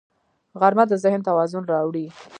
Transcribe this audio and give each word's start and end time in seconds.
غرمه 0.59 0.83
د 0.89 0.93
ذهن 1.03 1.21
توازن 1.27 1.63
راوړي 1.73 2.07